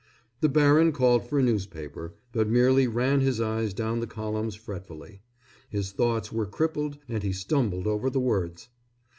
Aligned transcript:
The 0.39 0.49
baron 0.49 0.93
called 0.93 1.29
for 1.29 1.37
a 1.37 1.43
newspaper, 1.43 2.15
but 2.31 2.47
merely 2.49 2.87
ran 2.87 3.21
his 3.21 3.39
eyes 3.39 3.71
down 3.71 3.99
the 3.99 4.07
columns 4.07 4.55
fretfully. 4.55 5.21
His 5.69 5.91
thoughts 5.91 6.31
were 6.31 6.47
crippled 6.47 6.97
and 7.07 7.21
he 7.21 7.31
stumbled 7.33 7.85
over 7.85 8.09
the 8.09 8.19
words. 8.19 8.69